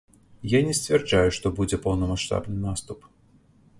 Я 0.53 0.61
не 0.69 0.73
сцвярджаю, 0.77 1.29
што 1.37 1.51
будзе 1.59 1.81
поўнамаштабны 1.85 2.57
наступ. 2.67 2.99